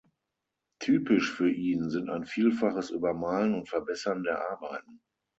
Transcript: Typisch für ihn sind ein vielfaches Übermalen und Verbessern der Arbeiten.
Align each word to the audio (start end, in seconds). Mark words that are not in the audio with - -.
Typisch 0.79 1.31
für 1.31 1.51
ihn 1.51 1.91
sind 1.91 2.09
ein 2.09 2.25
vielfaches 2.25 2.89
Übermalen 2.89 3.53
und 3.53 3.69
Verbessern 3.69 4.23
der 4.23 4.41
Arbeiten. 4.49 4.99